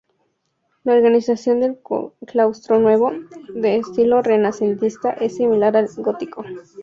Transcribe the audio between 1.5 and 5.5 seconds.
del claustro nuevo, de estilo renacentista, es